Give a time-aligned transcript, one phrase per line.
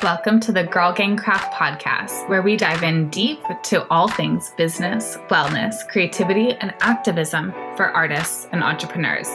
[0.00, 4.50] Welcome to the Girl Gang Craft podcast, where we dive in deep to all things
[4.56, 9.28] business, wellness, creativity, and activism for artists and entrepreneurs.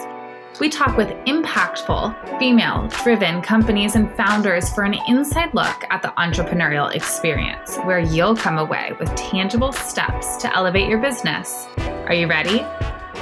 [0.61, 6.13] We talk with impactful, female driven companies and founders for an inside look at the
[6.17, 11.67] entrepreneurial experience, where you'll come away with tangible steps to elevate your business.
[12.07, 12.61] Are you ready?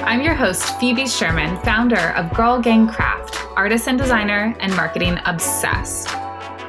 [0.03, 5.17] I'm your host, Phoebe Sherman, founder of Girl Gang Craft, artist and designer, and marketing
[5.25, 6.20] obsessed.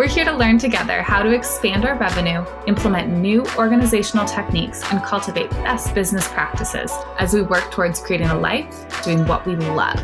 [0.03, 5.01] We're here to learn together how to expand our revenue, implement new organizational techniques, and
[5.01, 10.03] cultivate best business practices as we work towards creating a life doing what we love.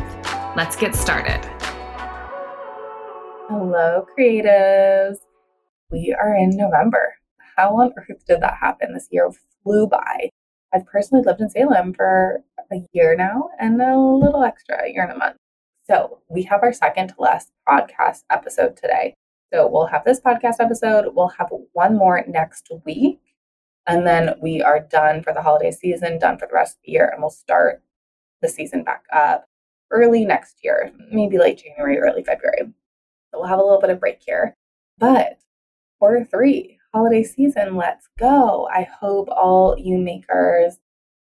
[0.55, 1.43] Let's get started.
[3.49, 5.17] Hello, creatives.
[5.91, 7.15] We are in November.
[7.57, 8.93] How on earth did that happen?
[8.93, 9.29] This year
[9.65, 10.29] flew by.
[10.73, 12.41] I've personally lived in Salem for
[12.71, 15.35] a year now and a little extra, a year and a month.
[15.87, 19.15] So we have our second to last podcast episode today.
[19.51, 21.13] So we'll have this podcast episode.
[21.15, 23.19] We'll have one more next week.
[23.87, 26.91] And then we are done for the holiday season, done for the rest of the
[26.91, 27.81] year, and we'll start
[28.41, 29.45] the season back up
[29.91, 32.71] early next year, maybe late January, early February.
[33.31, 34.55] So we'll have a little bit of break here.
[34.99, 35.39] But
[35.97, 38.67] quarter three, holiday season, let's go.
[38.71, 40.77] I hope all you makers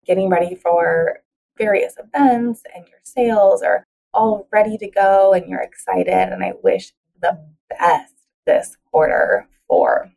[0.05, 1.21] getting ready for
[1.57, 6.13] various events and your sales are all ready to go and you're excited.
[6.13, 7.39] And I wish the
[7.69, 8.13] best
[8.47, 10.11] this quarter for.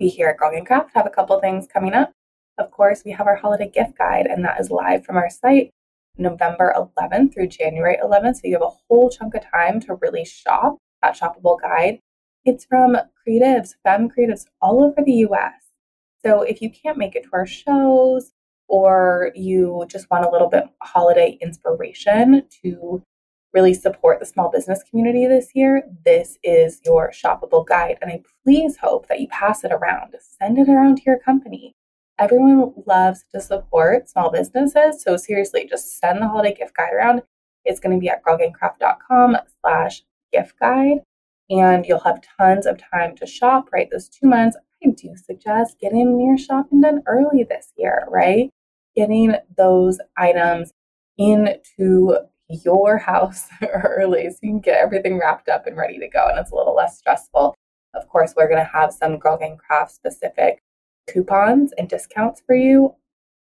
[0.00, 2.12] We here at Girl Gang Craft have a couple things coming up.
[2.56, 5.70] Of course, we have our holiday gift guide, and that is live from our site
[6.16, 8.36] November 11th through January 11th.
[8.36, 11.98] So you have a whole chunk of time to really shop that shoppable guide.
[12.44, 15.72] It's from creatives, femme creatives all over the US.
[16.24, 18.32] So if you can't make it to our shows
[18.68, 23.02] or you just want a little bit holiday inspiration to
[23.54, 27.96] really support the small business community this year, this is your shoppable guide.
[28.02, 30.16] And I please hope that you pass it around.
[30.20, 31.74] Send it around to your company.
[32.18, 35.02] Everyone loves to support small businesses.
[35.02, 37.22] So seriously, just send the holiday gift guide around.
[37.64, 40.98] It's going to be at girlgangcraft.com slash gift guide.
[41.48, 43.88] And you'll have tons of time to shop, right?
[43.90, 48.50] Those two months, I do suggest getting your shopping done early this year, right?
[48.96, 50.72] Getting those items
[51.16, 52.16] into
[52.48, 56.38] your house early so you can get everything wrapped up and ready to go and
[56.38, 57.54] it's a little less stressful.
[57.94, 60.58] Of course, we're going to have some Girl Gang Craft specific
[61.08, 62.94] coupons and discounts for you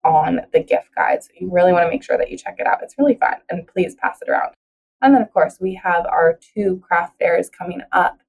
[0.04, 1.24] on the gift guide.
[1.24, 2.80] So you really want to make sure that you check it out.
[2.82, 4.54] It's really fun and please pass it around.
[5.02, 8.20] And then, of course, we have our two craft fairs coming up.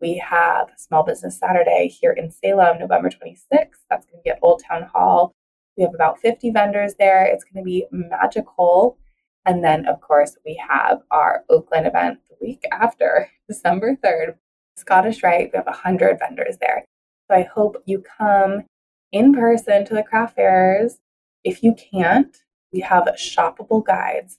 [0.00, 3.80] We have Small Business Saturday here in Salem, November 26th.
[3.88, 5.34] That's going to be at Old Town Hall.
[5.76, 7.24] We have about 50 vendors there.
[7.24, 8.98] It's going to be magical.
[9.44, 14.36] And then, of course, we have our Oakland event the week after, December 3rd,
[14.76, 15.50] Scottish Rite.
[15.52, 16.84] We have 100 vendors there.
[17.30, 18.62] So I hope you come
[19.10, 20.98] in person to the craft fairs.
[21.44, 22.36] If you can't,
[22.72, 24.38] we have shoppable guides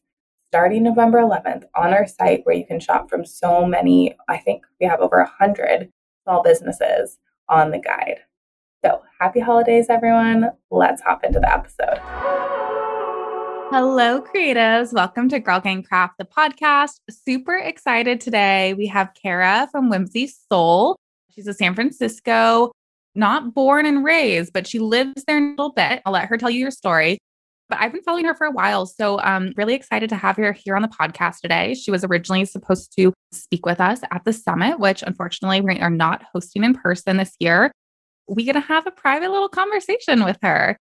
[0.53, 4.63] starting November 11th on our site where you can shop from so many, I think
[4.79, 5.89] we have over 100
[6.23, 7.17] small businesses
[7.49, 8.19] on the guide.
[8.85, 10.51] So happy holidays, everyone.
[10.69, 12.52] Let's hop into the episode.
[13.75, 14.93] Hello, creatives.
[14.93, 16.99] Welcome to Girl Gang Craft, the podcast.
[17.09, 18.75] Super excited today.
[18.75, 20.95] We have Kara from Whimsy Soul.
[21.31, 22.71] She's a San Francisco,
[23.15, 26.03] not born and raised, but she lives there a little bit.
[26.05, 27.17] I'll let her tell you your story.
[27.67, 28.85] But I've been following her for a while.
[28.85, 31.73] So I'm um, really excited to have her here on the podcast today.
[31.73, 35.89] She was originally supposed to speak with us at the summit, which unfortunately we are
[35.89, 37.71] not hosting in person this year.
[38.27, 40.77] We're going to have a private little conversation with her.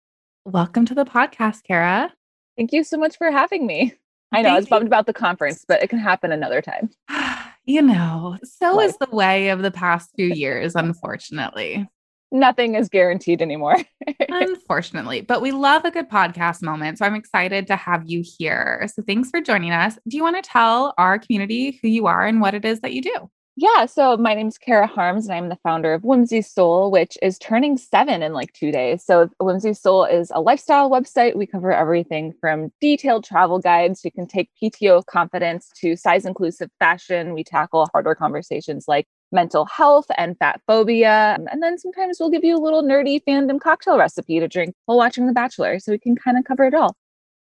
[0.43, 2.11] Welcome to the podcast, Kara.
[2.59, 3.93] Thank you so much for having me.
[4.33, 6.89] I know Thank I was bummed about the conference, but it can happen another time.
[7.65, 8.89] you know, so Life.
[8.89, 11.87] is the way of the past few years, unfortunately.
[12.33, 13.77] Nothing is guaranteed anymore.
[14.27, 16.97] unfortunately, but we love a good podcast moment.
[16.97, 18.85] So I'm excited to have you here.
[18.93, 19.97] So thanks for joining us.
[20.05, 22.91] Do you want to tell our community who you are and what it is that
[22.91, 23.29] you do?
[23.61, 27.17] Yeah, so my name is Kara Harms, and I'm the founder of Whimsy Soul, which
[27.21, 29.03] is turning seven in like two days.
[29.03, 31.35] So, Whimsy Soul is a lifestyle website.
[31.35, 36.69] We cover everything from detailed travel guides, you can take PTO confidence, to size inclusive
[36.79, 37.33] fashion.
[37.33, 41.37] We tackle harder conversations like mental health and fat phobia.
[41.51, 44.97] And then sometimes we'll give you a little nerdy fandom cocktail recipe to drink while
[44.97, 45.79] watching The Bachelor.
[45.79, 46.95] So, we can kind of cover it all.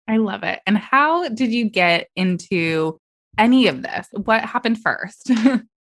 [0.06, 0.60] I love it.
[0.68, 2.96] And how did you get into
[3.36, 4.06] any of this?
[4.12, 5.32] What happened first?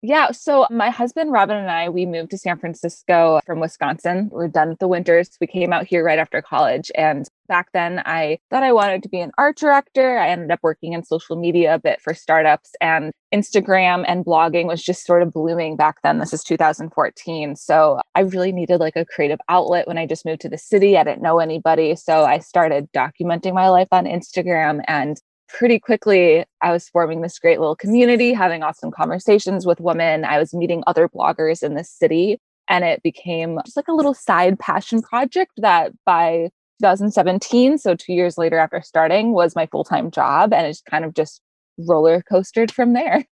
[0.06, 0.32] Yeah.
[0.32, 4.28] So my husband, Robin, and I, we moved to San Francisco from Wisconsin.
[4.30, 5.30] We're done with the winters.
[5.40, 6.92] We came out here right after college.
[6.94, 10.18] And back then, I thought I wanted to be an art director.
[10.18, 14.66] I ended up working in social media a bit for startups, and Instagram and blogging
[14.66, 16.18] was just sort of blooming back then.
[16.18, 17.56] This is 2014.
[17.56, 20.98] So I really needed like a creative outlet when I just moved to the city.
[20.98, 21.96] I didn't know anybody.
[21.96, 25.18] So I started documenting my life on Instagram and
[25.56, 30.24] pretty quickly I was forming this great little community, having awesome conversations with women.
[30.24, 32.38] I was meeting other bloggers in the city.
[32.68, 36.48] And it became just like a little side passion project that by
[36.80, 40.52] 2017, so two years later after starting, was my full time job.
[40.52, 41.40] And it's kind of just
[41.78, 43.24] roller coastered from there.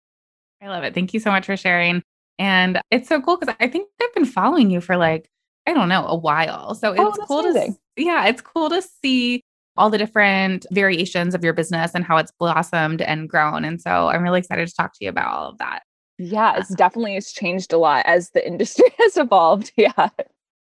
[0.61, 0.95] I love it.
[0.95, 2.03] Thank you so much for sharing.
[2.39, 5.29] And it's so cool because I think I've been following you for like,
[5.67, 6.75] I don't know, a while.
[6.75, 7.79] So oh, it's oh, cool amazing.
[7.97, 9.43] to yeah, it's cool to see
[9.77, 13.65] all the different variations of your business and how it's blossomed and grown.
[13.65, 15.83] And so I'm really excited to talk to you about all of that.
[16.19, 19.73] Yeah, it's um, definitely it's changed a lot as the industry has evolved.
[19.77, 20.09] Yeah.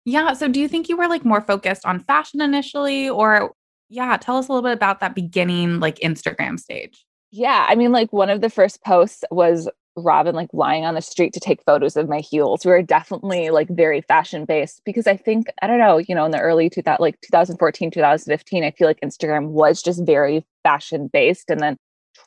[0.05, 0.33] Yeah.
[0.33, 3.53] So do you think you were like more focused on fashion initially or
[3.89, 7.05] yeah, tell us a little bit about that beginning like Instagram stage.
[7.31, 9.69] Yeah, I mean like one of the first posts was
[9.99, 12.65] Robin like lying on the street to take photos of my heels.
[12.65, 16.25] We were definitely like very fashion based because I think I don't know, you know,
[16.25, 21.09] in the early 2000 like 2014, 2015, I feel like Instagram was just very fashion
[21.11, 21.77] based and then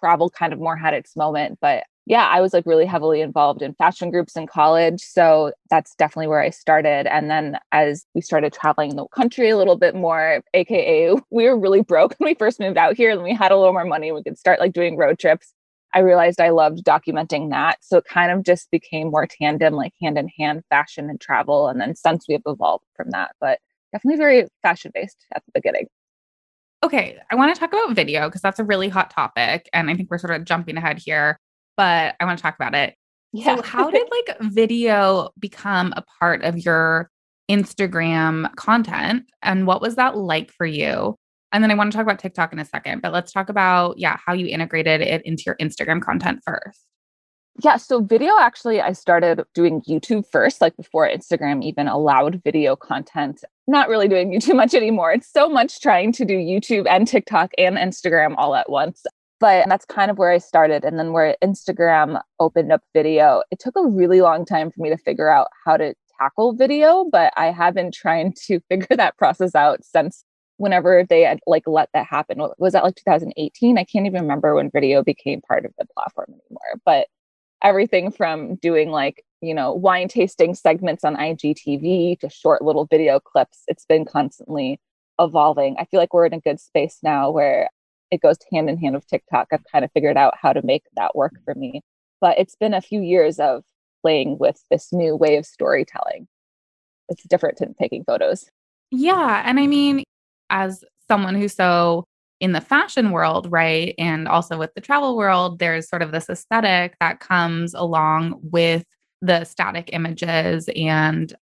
[0.00, 3.62] travel kind of more had its moment, but yeah, I was like really heavily involved
[3.62, 5.00] in fashion groups in college.
[5.00, 7.06] So that's definitely where I started.
[7.06, 11.58] And then as we started traveling the country a little bit more, AKA, we were
[11.58, 14.10] really broke when we first moved out here and we had a little more money.
[14.10, 15.52] We could start like doing road trips.
[15.94, 17.78] I realized I loved documenting that.
[17.82, 21.68] So it kind of just became more tandem, like hand in hand fashion and travel.
[21.68, 23.58] And then since we've evolved from that, but
[23.92, 25.86] definitely very fashion based at the beginning.
[26.82, 27.18] Okay.
[27.30, 29.68] I want to talk about video because that's a really hot topic.
[29.72, 31.38] And I think we're sort of jumping ahead here,
[31.76, 32.94] but I want to talk about it.
[33.32, 33.56] Yeah.
[33.56, 37.10] So, how did like video become a part of your
[37.50, 39.24] Instagram content?
[39.42, 41.16] And what was that like for you?
[41.52, 43.98] And then I want to talk about TikTok in a second, but let's talk about,
[43.98, 46.86] yeah, how you integrated it into your Instagram content first.
[47.62, 52.74] Yeah, so video actually, I started doing YouTube first, like before Instagram even allowed video
[52.76, 53.44] content.
[53.66, 55.12] Not really doing YouTube much anymore.
[55.12, 59.04] It's so much trying to do YouTube and TikTok and Instagram all at once.
[59.38, 60.84] But that's kind of where I started.
[60.84, 64.88] And then where Instagram opened up video, it took a really long time for me
[64.88, 69.18] to figure out how to tackle video, but I have been trying to figure that
[69.18, 70.24] process out since
[70.56, 72.38] whenever they had like let that happen.
[72.58, 73.78] Was that like 2018?
[73.78, 76.80] I can't even remember when video became part of the platform anymore.
[76.84, 77.08] But
[77.62, 83.18] everything from doing like, you know, wine tasting segments on IGTV to short little video
[83.20, 84.80] clips, it's been constantly
[85.18, 85.76] evolving.
[85.78, 87.68] I feel like we're in a good space now where
[88.10, 89.48] it goes hand in hand with TikTok.
[89.52, 91.82] I've kind of figured out how to make that work for me.
[92.20, 93.64] But it's been a few years of
[94.02, 96.28] playing with this new way of storytelling.
[97.08, 98.48] It's different than taking photos.
[98.90, 99.42] Yeah.
[99.44, 100.04] And I mean,
[100.52, 102.04] as someone who's so
[102.40, 103.94] in the fashion world, right?
[103.98, 108.84] And also with the travel world, there's sort of this aesthetic that comes along with
[109.20, 110.68] the static images.
[110.74, 111.32] And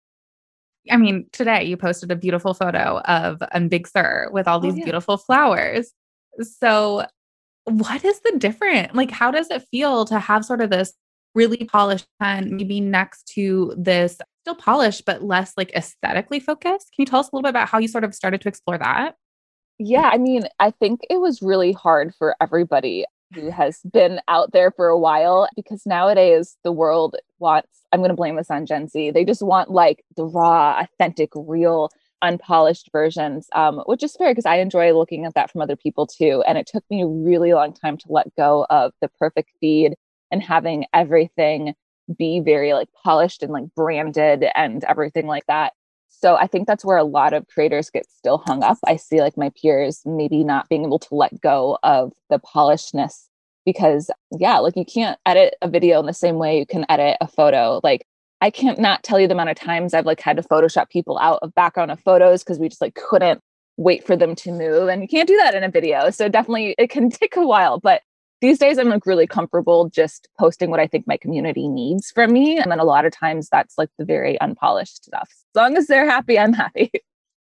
[0.91, 4.61] I mean, today you posted a beautiful photo of um, Big Sur with all oh,
[4.61, 4.85] these oh, yeah.
[4.85, 5.93] beautiful flowers.
[6.43, 7.07] So,
[7.65, 8.95] what is the difference?
[8.95, 10.93] Like, how does it feel to have sort of this
[11.35, 16.93] really polished pen, maybe next to this still polished, but less like aesthetically focused.
[16.95, 18.79] Can you tell us a little bit about how you sort of started to explore
[18.79, 19.17] that?
[19.79, 23.05] Yeah, I mean, I think it was really hard for everybody
[23.35, 28.11] who has been out there for a while because nowadays the world wants, I'm going
[28.11, 31.91] to blame this on Gen Z, they just want like the raw, authentic, real,
[32.23, 36.07] unpolished versions, um, which is fair because I enjoy looking at that from other people
[36.07, 36.45] too.
[36.47, 39.95] And it took me a really long time to let go of the perfect feed
[40.31, 41.75] and having everything
[42.17, 45.73] be very like polished and like branded and everything like that.
[46.09, 48.79] So I think that's where a lot of creators get still hung up.
[48.87, 53.29] I see like my peers maybe not being able to let go of the polishedness
[53.65, 57.17] because yeah, like you can't edit a video in the same way you can edit
[57.21, 57.81] a photo.
[57.83, 58.07] Like
[58.41, 61.19] I can't not tell you the amount of times I've like had to Photoshop people
[61.19, 63.41] out of background of photos because we just like couldn't
[63.77, 66.11] wait for them to move and you can't do that in a video.
[66.11, 68.03] So definitely it can take a while, but
[68.41, 72.33] these days I'm like really comfortable just posting what I think my community needs from
[72.33, 72.59] me.
[72.59, 75.29] And then a lot of times that's like the very unpolished stuff.
[75.31, 76.91] As long as they're happy, I'm happy.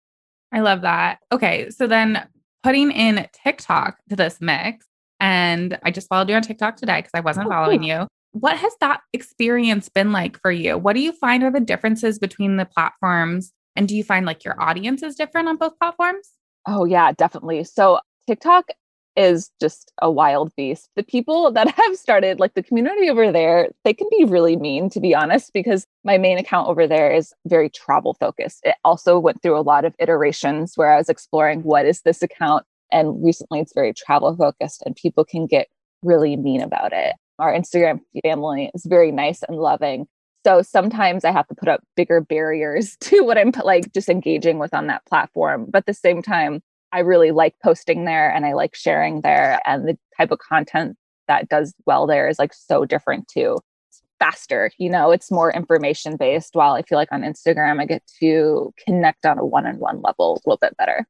[0.52, 1.20] I love that.
[1.32, 1.70] Okay.
[1.70, 2.25] So then
[2.64, 4.86] putting in TikTok to this mix,
[5.20, 7.88] and I just followed you on TikTok today because I wasn't oh, following cool.
[7.88, 8.08] you.
[8.32, 10.78] What has that experience been like for you?
[10.78, 13.54] What do you find are the differences between the platforms?
[13.75, 16.32] And do you find like your audience is different on both platforms?
[16.68, 17.64] Oh, yeah, definitely.
[17.64, 18.70] So TikTok
[19.16, 20.90] is just a wild beast.
[20.96, 24.90] The people that have started, like the community over there, they can be really mean,
[24.92, 28.62] to be honest, because my main account over there is very travel focused.
[28.64, 32.22] It also went through a lot of iterations where I was exploring what is this
[32.22, 32.66] account.
[32.92, 35.68] And recently it's very travel focused and people can get
[36.04, 37.16] really mean about it.
[37.40, 40.08] Our Instagram family is very nice and loving.
[40.46, 44.60] So sometimes I have to put up bigger barriers to what I'm like just engaging
[44.60, 45.66] with on that platform.
[45.70, 46.62] But at the same time,
[46.96, 49.60] I really like posting there and I like sharing there.
[49.66, 50.96] And the type of content
[51.28, 53.58] that does well there is like so different too.
[53.90, 56.56] It's faster, you know, it's more information based.
[56.56, 60.02] While I feel like on Instagram, I get to connect on a one on one
[60.02, 61.06] level a little bit better.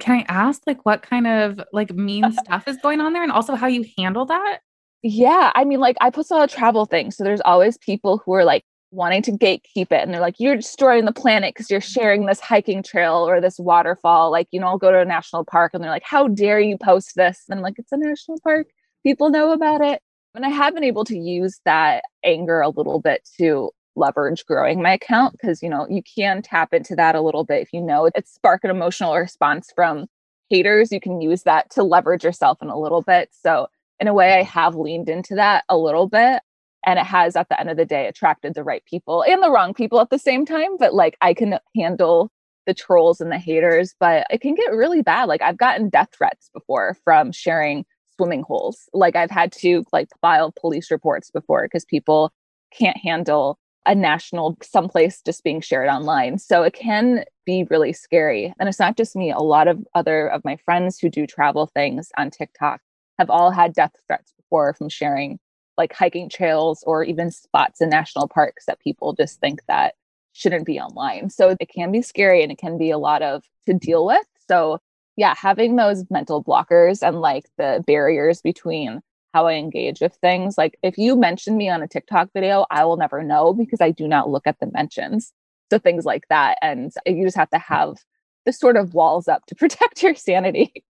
[0.00, 3.30] Can I ask like what kind of like mean stuff is going on there and
[3.30, 4.58] also how you handle that?
[5.04, 5.52] Yeah.
[5.54, 7.16] I mean, like I post a lot of travel things.
[7.16, 10.02] So there's always people who are like, wanting to gatekeep it.
[10.02, 13.58] And they're like you're destroying the planet because you're sharing this hiking trail or this
[13.58, 14.30] waterfall.
[14.30, 15.72] Like you know i'll go to a national park.
[15.74, 17.42] And they're like how dare you post this?
[17.48, 18.68] And i'm like it's a national park.
[19.02, 20.00] People know about it.
[20.34, 24.80] And i have been able to use that anger a little bit to leverage growing
[24.82, 27.80] my account because you know you can tap into that a little bit if you
[27.82, 30.06] know it's spark an emotional response from
[30.50, 30.92] haters.
[30.92, 33.30] You can use that to leverage yourself in a little bit.
[33.32, 33.68] So
[34.00, 36.42] in a way i have leaned into that a little bit
[36.84, 39.50] and it has at the end of the day attracted the right people and the
[39.50, 42.30] wrong people at the same time but like i can handle
[42.66, 46.08] the trolls and the haters but it can get really bad like i've gotten death
[46.16, 47.84] threats before from sharing
[48.16, 48.88] swimming holes.
[48.92, 52.32] Like i've had to like file police reports before because people
[52.76, 56.38] can't handle a national someplace just being shared online.
[56.38, 60.28] So it can be really scary and it's not just me a lot of other
[60.28, 62.80] of my friends who do travel things on tiktok
[63.18, 65.40] have all had death threats before from sharing
[65.76, 69.94] like hiking trails or even spots in national parks that people just think that
[70.32, 71.30] shouldn't be online.
[71.30, 74.26] So it can be scary and it can be a lot of to deal with.
[74.48, 74.78] So
[75.16, 79.00] yeah, having those mental blockers and like the barriers between
[79.34, 80.58] how I engage with things.
[80.58, 83.90] Like if you mention me on a TikTok video, I will never know because I
[83.90, 85.32] do not look at the mentions.
[85.70, 86.58] So things like that.
[86.60, 87.96] And you just have to have
[88.44, 90.84] the sort of walls up to protect your sanity.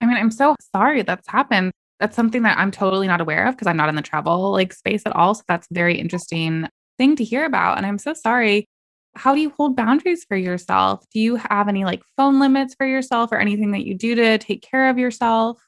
[0.00, 3.54] I mean, I'm so sorry that's happened that's something that I'm totally not aware of
[3.54, 5.34] because I'm not in the travel like space at all.
[5.34, 7.76] So that's very interesting thing to hear about.
[7.76, 8.66] And I'm so sorry.
[9.14, 11.04] How do you hold boundaries for yourself?
[11.12, 14.38] Do you have any like phone limits for yourself or anything that you do to
[14.38, 15.58] take care of yourself?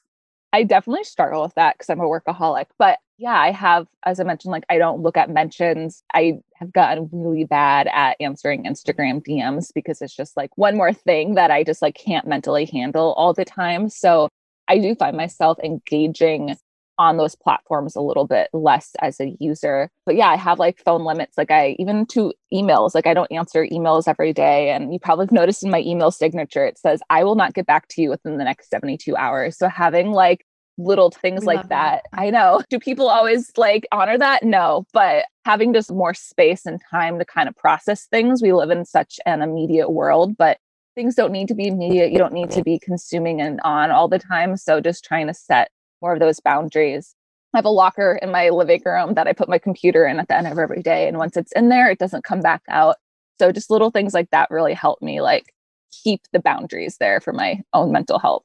[0.53, 2.65] I definitely struggle with that because I'm a workaholic.
[2.77, 6.03] But yeah, I have, as I mentioned, like I don't look at mentions.
[6.13, 10.93] I have gotten really bad at answering Instagram DMs because it's just like one more
[10.93, 13.89] thing that I just like can't mentally handle all the time.
[13.89, 14.27] So
[14.71, 16.55] I do find myself engaging
[16.97, 19.89] on those platforms a little bit less as a user.
[20.05, 21.37] But yeah, I have like phone limits.
[21.37, 24.69] Like I even to emails, like I don't answer emails every day.
[24.69, 27.65] And you probably have noticed in my email signature, it says, I will not get
[27.65, 29.57] back to you within the next 72 hours.
[29.57, 30.45] So having like
[30.77, 32.61] little things we like that, that, I know.
[32.69, 34.43] Do people always like honor that?
[34.43, 34.85] No.
[34.93, 38.41] But having just more space and time to kind of process things.
[38.41, 40.59] We live in such an immediate world, but
[40.95, 42.11] things don't need to be immediate.
[42.11, 44.57] You don't need to be consuming and on all the time.
[44.57, 45.69] So just trying to set
[46.01, 47.15] more of those boundaries.
[47.53, 50.27] I have a locker in my living room that I put my computer in at
[50.27, 51.07] the end of every day.
[51.07, 52.95] And once it's in there, it doesn't come back out.
[53.39, 55.53] So just little things like that really help me like
[55.91, 58.43] keep the boundaries there for my own mental health.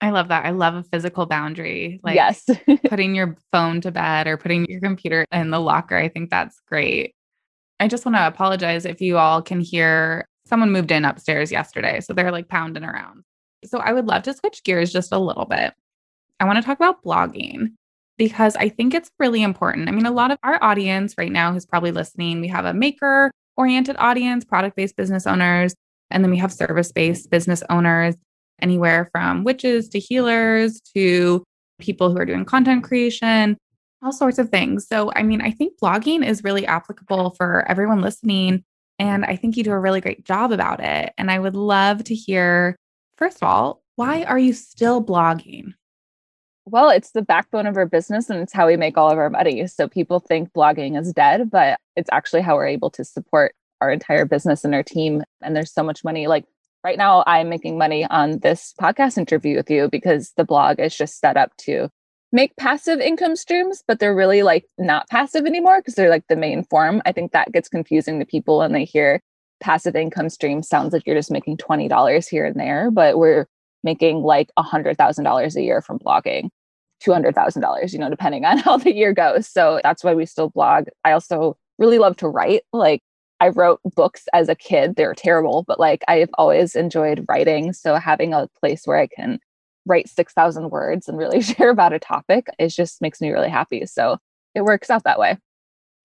[0.00, 0.44] I love that.
[0.44, 2.00] I love a physical boundary.
[2.02, 2.48] Like yes.
[2.88, 5.96] putting your phone to bed or putting your computer in the locker.
[5.96, 7.14] I think that's great.
[7.80, 12.00] I just want to apologize if you all can hear someone moved in upstairs yesterday.
[12.00, 13.24] So they're like pounding around.
[13.64, 15.72] So I would love to switch gears just a little bit.
[16.40, 17.68] I want to talk about blogging
[18.18, 19.88] because I think it's really important.
[19.88, 22.74] I mean, a lot of our audience right now who's probably listening, we have a
[22.74, 25.74] maker oriented audience, product based business owners,
[26.10, 28.14] and then we have service based business owners,
[28.60, 31.42] anywhere from witches to healers to
[31.80, 33.56] people who are doing content creation,
[34.02, 34.86] all sorts of things.
[34.86, 38.64] So, I mean, I think blogging is really applicable for everyone listening
[38.98, 41.12] and I think you do a really great job about it.
[41.18, 42.76] And I would love to hear,
[43.16, 45.74] first of all, why are you still blogging?
[46.66, 49.30] Well, it's the backbone of our business and it's how we make all of our
[49.30, 49.66] money.
[49.66, 53.90] So people think blogging is dead, but it's actually how we're able to support our
[53.90, 55.22] entire business and our team.
[55.42, 56.26] And there's so much money.
[56.26, 56.46] Like
[56.82, 60.96] right now, I'm making money on this podcast interview with you because the blog is
[60.96, 61.90] just set up to
[62.34, 66.36] make passive income streams, but they're really like not passive anymore because they're like the
[66.36, 67.00] main form.
[67.06, 69.20] I think that gets confusing to people when they hear
[69.60, 73.46] passive income stream sounds like you're just making $20 here and there, but we're
[73.84, 76.48] making like $100,000 a year from blogging,
[77.06, 79.46] $200,000, you know, depending on how the year goes.
[79.46, 80.88] So that's why we still blog.
[81.04, 82.62] I also really love to write.
[82.72, 83.00] Like
[83.38, 84.96] I wrote books as a kid.
[84.96, 87.72] They're terrible, but like I've always enjoyed writing.
[87.72, 89.38] So having a place where I can
[89.86, 92.46] write 6,000 words and really share about a topic.
[92.58, 93.86] It just makes me really happy.
[93.86, 94.18] So
[94.54, 95.38] it works out that way.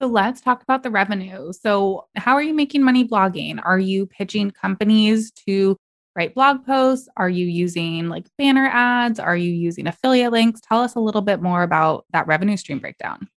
[0.02, 1.52] So let's talk about the revenue.
[1.52, 3.60] So, how are you making money blogging?
[3.62, 5.76] Are you pitching companies to
[6.16, 7.10] write blog posts?
[7.18, 9.20] Are you using like banner ads?
[9.20, 10.62] Are you using affiliate links?
[10.62, 13.28] Tell us a little bit more about that revenue stream breakdown.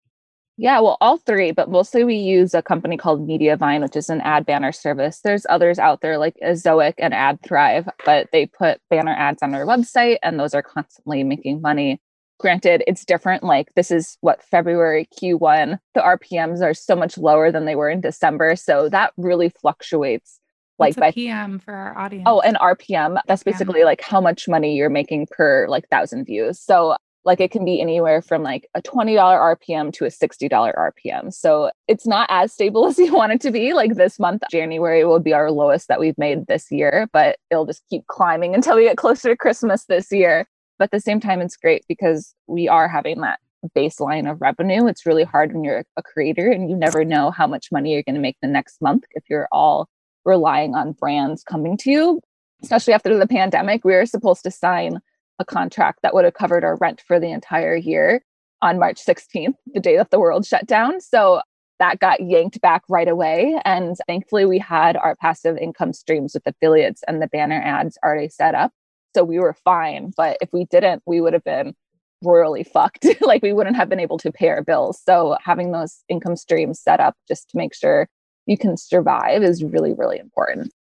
[0.62, 4.20] Yeah, well, all three, but mostly we use a company called Mediavine, which is an
[4.20, 5.18] ad banner service.
[5.18, 9.66] There's others out there like Ezoic and AdThrive, but they put banner ads on their
[9.66, 12.00] website and those are constantly making money.
[12.38, 13.42] Granted, it's different.
[13.42, 17.90] Like this is what February Q1, the RPMs are so much lower than they were
[17.90, 18.54] in December.
[18.54, 20.38] So that really fluctuates.
[20.78, 22.24] Like by PM for our audience.
[22.26, 23.20] Oh, and RPM.
[23.26, 26.60] That's basically like how much money you're making per like thousand views.
[26.60, 31.32] So like it can be anywhere from like a $20 RPM to a $60 RPM.
[31.32, 33.72] So it's not as stable as you want it to be.
[33.72, 37.66] Like this month, January will be our lowest that we've made this year, but it'll
[37.66, 40.46] just keep climbing until we get closer to Christmas this year.
[40.78, 43.38] But at the same time, it's great because we are having that
[43.76, 44.86] baseline of revenue.
[44.86, 48.02] It's really hard when you're a creator and you never know how much money you're
[48.02, 49.88] going to make the next month if you're all
[50.24, 52.20] relying on brands coming to you.
[52.62, 55.00] Especially after the pandemic, we were supposed to sign
[55.42, 58.22] a contract that would have covered our rent for the entire year
[58.62, 61.00] on March 16th, the day that the world shut down.
[61.00, 61.42] So
[61.80, 63.60] that got yanked back right away.
[63.64, 68.28] And thankfully, we had our passive income streams with affiliates and the banner ads already
[68.28, 68.70] set up.
[69.16, 70.12] So we were fine.
[70.16, 71.74] But if we didn't, we would have been
[72.22, 73.04] royally fucked.
[73.20, 75.02] like we wouldn't have been able to pay our bills.
[75.04, 78.08] So having those income streams set up just to make sure
[78.46, 80.72] you can survive is really, really important.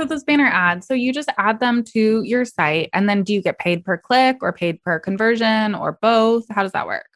[0.00, 3.32] So those banner ads, so you just add them to your site and then do
[3.34, 6.44] you get paid per click or paid per conversion or both?
[6.50, 7.06] How does that work?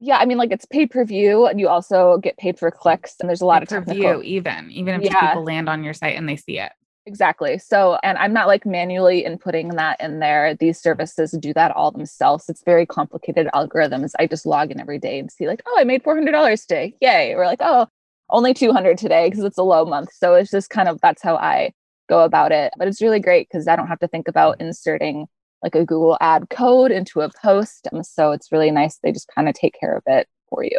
[0.00, 3.16] Yeah, I mean, like it's pay per view, and you also get paid for clicks.
[3.18, 4.20] And there's a lot paid of technical.
[4.20, 5.28] view, even even if yeah.
[5.28, 6.70] people land on your site and they see it.
[7.08, 7.58] Exactly.
[7.58, 10.54] So, and I'm not like manually inputting that in there.
[10.54, 12.48] These services do that all themselves.
[12.50, 14.12] It's very complicated algorithms.
[14.18, 16.94] I just log in every day and see, like, oh, I made $400 today.
[17.00, 17.32] Yay.
[17.32, 17.86] Or like, oh,
[18.28, 20.10] only 200 today because it's a low month.
[20.12, 21.72] So it's just kind of that's how I
[22.08, 22.72] go about it.
[22.76, 25.26] But it's really great because I don't have to think about inserting
[25.62, 27.88] like a Google ad code into a post.
[27.92, 28.98] Um, so it's really nice.
[29.02, 30.78] They just kind of take care of it for you.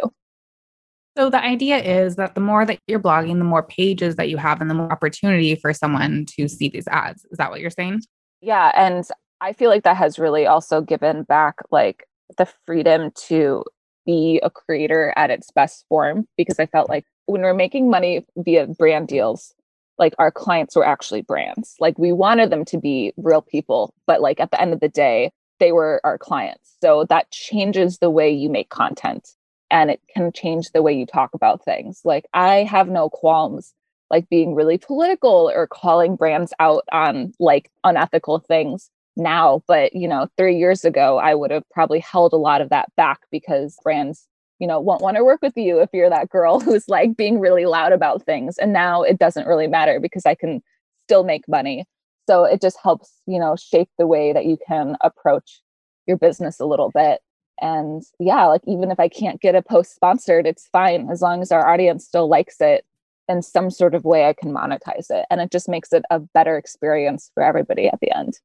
[1.16, 4.36] So the idea is that the more that you're blogging, the more pages that you
[4.36, 7.24] have and the more opportunity for someone to see these ads.
[7.30, 8.00] Is that what you're saying?
[8.40, 8.72] Yeah.
[8.74, 9.04] And
[9.40, 12.06] I feel like that has really also given back like
[12.38, 13.64] the freedom to
[14.06, 18.24] be a creator at its best form because I felt like when we're making money
[18.36, 19.54] via brand deals,
[20.00, 21.76] like our clients were actually brands.
[21.78, 24.88] Like we wanted them to be real people, but like at the end of the
[24.88, 26.74] day, they were our clients.
[26.82, 29.28] So that changes the way you make content
[29.70, 32.00] and it can change the way you talk about things.
[32.02, 33.74] Like I have no qualms
[34.10, 40.08] like being really political or calling brands out on like unethical things now, but you
[40.08, 43.78] know, 3 years ago I would have probably held a lot of that back because
[43.84, 44.26] brands
[44.60, 47.40] you know won't want to work with you if you're that girl who's like being
[47.40, 50.62] really loud about things and now it doesn't really matter because I can
[51.04, 51.84] still make money.
[52.28, 55.60] So it just helps, you know, shape the way that you can approach
[56.06, 57.20] your business a little bit
[57.60, 61.42] and yeah, like even if I can't get a post sponsored, it's fine as long
[61.42, 62.84] as our audience still likes it
[63.28, 65.26] in some sort of way I can monetize it.
[65.30, 68.38] And it just makes it a better experience for everybody at the end.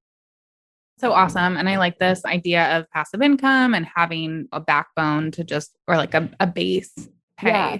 [0.97, 1.57] So awesome.
[1.57, 5.97] And I like this idea of passive income and having a backbone to just, or
[5.97, 6.93] like a, a base
[7.37, 7.49] pay.
[7.49, 7.77] Yeah.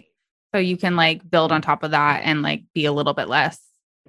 [0.54, 3.30] So you can like build on top of that and like be a little bit
[3.30, 3.60] less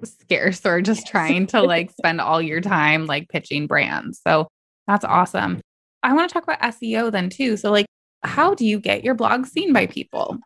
[0.03, 4.21] scarce or just trying to like spend all your time like pitching brands.
[4.25, 4.47] So
[4.87, 5.61] that's awesome.
[6.03, 7.57] I want to talk about SEO then too.
[7.57, 7.85] So, like,
[8.23, 10.37] how do you get your blog seen by people?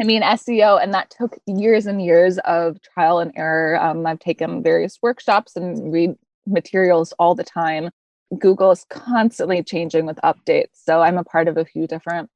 [0.00, 3.80] I mean, SEO, and that took years and years of trial and error.
[3.80, 6.14] Um, I've taken various workshops and read
[6.46, 7.90] materials all the time.
[8.38, 10.74] Google is constantly changing with updates.
[10.74, 12.30] So I'm a part of a few different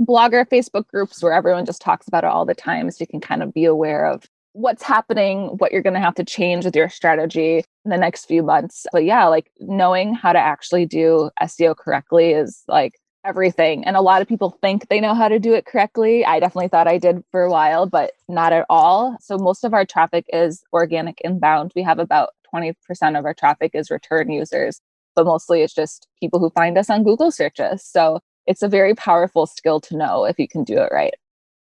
[0.00, 2.90] blogger Facebook groups where everyone just talks about it all the time.
[2.90, 6.14] So you can kind of be aware of what's happening, what you're going to have
[6.16, 8.86] to change with your strategy in the next few months.
[8.92, 12.94] But yeah, like knowing how to actually do SEO correctly is like
[13.24, 13.84] everything.
[13.84, 16.24] And a lot of people think they know how to do it correctly.
[16.24, 19.16] I definitely thought I did for a while, but not at all.
[19.20, 21.72] So most of our traffic is organic inbound.
[21.76, 22.74] We have about 20%
[23.18, 24.80] of our traffic is return users,
[25.14, 27.84] but mostly it's just people who find us on Google searches.
[27.84, 31.14] So it's a very powerful skill to know if you can do it right.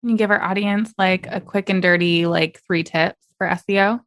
[0.02, 4.02] Can you give our audience like a quick and dirty, like three tips for SEO?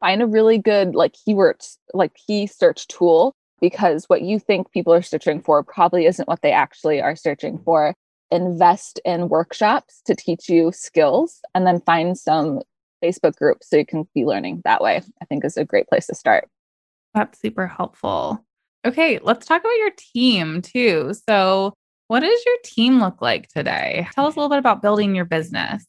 [0.00, 4.92] Find a really good like keywords, like key search tool, because what you think people
[4.92, 7.94] are searching for probably isn't what they actually are searching for.
[8.30, 12.60] Invest in workshops to teach you skills and then find some
[13.02, 13.58] Facebook group.
[13.62, 15.02] so you can be learning that way.
[15.20, 16.48] I think is a great place to start.
[17.14, 18.44] That's super helpful.
[18.86, 21.12] Okay, let's talk about your team too.
[21.28, 21.74] So,
[22.08, 24.06] what does your team look like today?
[24.14, 25.84] Tell us a little bit about building your business.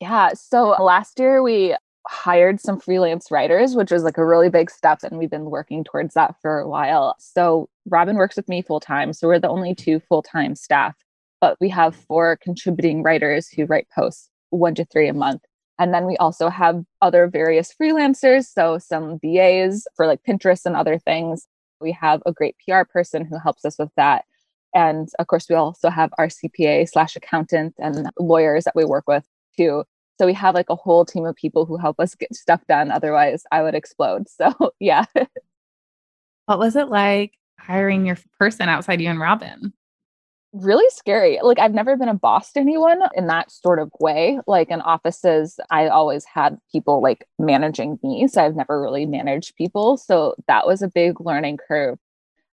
[0.00, 0.30] Yeah.
[0.34, 1.74] So, last year we
[2.06, 5.00] hired some freelance writers, which was like a really big step.
[5.02, 7.16] And we've been working towards that for a while.
[7.18, 9.12] So, Robin works with me full time.
[9.12, 10.94] So, we're the only two full time staff,
[11.40, 15.42] but we have four contributing writers who write posts one to three a month.
[15.80, 18.44] And then we also have other various freelancers.
[18.44, 21.46] So, some VAs for like Pinterest and other things.
[21.80, 24.26] We have a great PR person who helps us with that.
[24.74, 29.04] And of course, we also have our CPA slash accountant and lawyers that we work
[29.08, 29.84] with too.
[30.18, 32.90] So we have like a whole team of people who help us get stuff done.
[32.90, 34.28] Otherwise, I would explode.
[34.28, 35.06] So, yeah.
[36.44, 39.72] what was it like hiring your person outside you and Robin?
[40.52, 41.38] Really scary.
[41.42, 44.40] Like, I've never been a boss to anyone in that sort of way.
[44.48, 48.26] Like, in offices, I always had people like managing me.
[48.26, 49.96] So, I've never really managed people.
[49.96, 51.98] So, that was a big learning curve.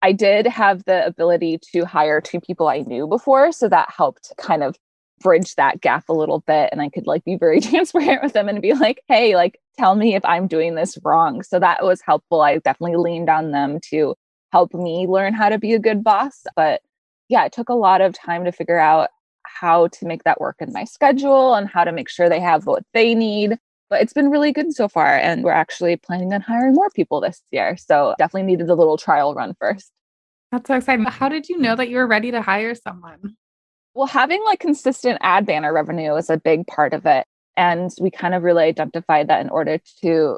[0.01, 3.51] I did have the ability to hire two people I knew before.
[3.51, 4.75] So, that helped kind of
[5.23, 8.49] bridge that gap a little bit and I could like be very transparent with them
[8.49, 11.41] and be like, hey, like tell me if I'm doing this wrong.
[11.41, 12.41] So that was helpful.
[12.41, 14.15] I definitely leaned on them to
[14.51, 16.43] help me learn how to be a good boss.
[16.55, 16.81] But
[17.33, 19.09] yeah, it took a lot of time to figure out
[19.43, 22.67] how to make that work in my schedule and how to make sure they have
[22.67, 23.57] what they need.
[23.89, 25.17] But it's been really good so far.
[25.17, 27.75] And we're actually planning on hiring more people this year.
[27.75, 29.91] So definitely needed a little trial run first.
[30.51, 31.05] That's so exciting.
[31.05, 33.35] How did you know that you were ready to hire someone?
[33.95, 37.25] Well, having like consistent ad banner revenue is a big part of it.
[37.57, 40.37] And we kind of really identified that in order to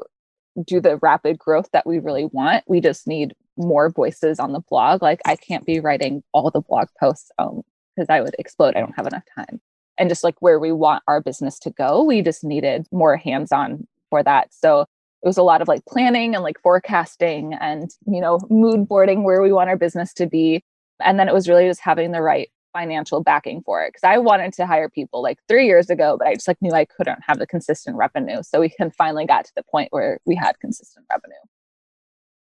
[0.64, 4.60] do the rapid growth that we really want, we just need more voices on the
[4.60, 5.02] blog.
[5.02, 8.76] Like, I can't be writing all the blog posts because um, I would explode.
[8.76, 9.60] I don't have enough time.
[9.98, 13.52] And just like where we want our business to go, we just needed more hands
[13.52, 14.52] on for that.
[14.52, 18.86] So it was a lot of like planning and like forecasting and, you know, mood
[18.86, 20.62] boarding where we want our business to be.
[21.00, 24.18] And then it was really just having the right financial backing for it because I
[24.18, 27.20] wanted to hire people like three years ago, but I just like knew I couldn't
[27.26, 28.42] have the consistent revenue.
[28.42, 31.34] So we can finally got to the point where we had consistent revenue.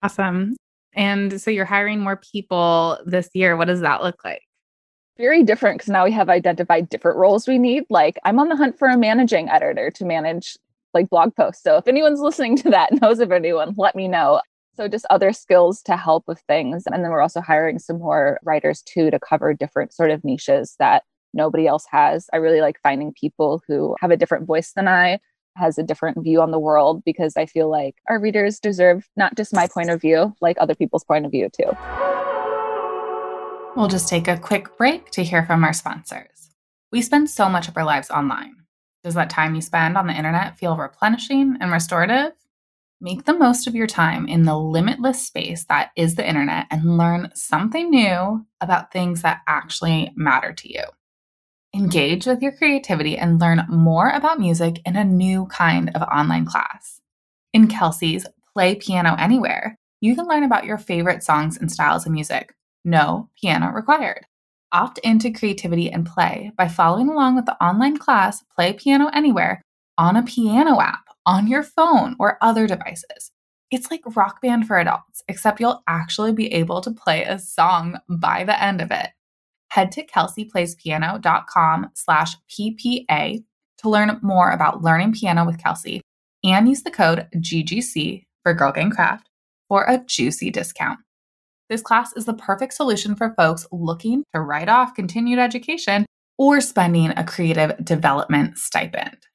[0.03, 0.57] Awesome.
[0.94, 3.57] And so you're hiring more people this year.
[3.57, 4.42] What does that look like?
[5.18, 7.85] Very different because now we have identified different roles we need.
[7.90, 10.57] Like I'm on the hunt for a managing editor to manage
[10.94, 11.62] like blog posts.
[11.62, 14.40] So if anyone's listening to that knows of anyone, let me know.
[14.74, 16.85] So just other skills to help with things.
[16.87, 20.76] And then we're also hiring some more writers too to cover different sort of niches
[20.78, 22.28] that nobody else has.
[22.33, 25.18] I really like finding people who have a different voice than I,
[25.57, 29.37] has a different view on the world because I feel like our readers deserve not
[29.37, 31.71] just my point of view, like other people's point of view too.
[33.77, 36.51] We'll just take a quick break to hear from our sponsors.
[36.91, 38.57] We spend so much of our lives online.
[39.03, 42.33] Does that time you spend on the internet feel replenishing and restorative?
[43.01, 46.97] Make the most of your time in the limitless space that is the internet and
[46.99, 50.85] learn something new about things that actually matter to you.
[51.74, 56.44] Engage with your creativity and learn more about music in a new kind of online
[56.44, 57.00] class.
[57.54, 62.12] In Kelsey's Play Piano Anywhere, you can learn about your favorite songs and styles of
[62.12, 62.54] music.
[62.85, 64.26] No piano required.
[64.72, 69.62] Opt into creativity and play by following along with the online class Play Piano Anywhere
[69.96, 73.30] on a piano app on your phone or other devices.
[73.70, 77.98] It's like rock band for adults, except you'll actually be able to play a song
[78.11, 79.08] by the end of it.
[79.72, 83.42] Head to kelseyplayspiano.com slash PPA
[83.78, 86.02] to learn more about learning piano with Kelsey
[86.44, 89.30] and use the code GGC for Girl Gang Craft
[89.68, 90.98] for a juicy discount.
[91.70, 96.04] This class is the perfect solution for folks looking to write off continued education
[96.37, 99.26] or spending a creative development stipend.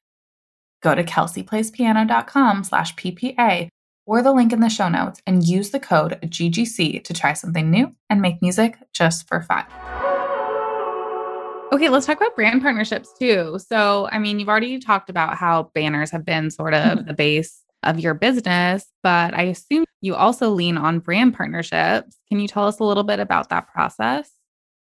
[0.84, 3.70] Go to kelseyplayspiano.com slash PPA
[4.06, 7.68] or the link in the show notes and use the code GGC to try something
[7.68, 9.64] new and make music just for fun.
[11.70, 13.58] Okay, let's talk about brand partnerships too.
[13.58, 17.06] So, I mean, you've already talked about how banners have been sort of mm-hmm.
[17.06, 22.16] the base of your business, but I assume you also lean on brand partnerships.
[22.28, 24.30] Can you tell us a little bit about that process?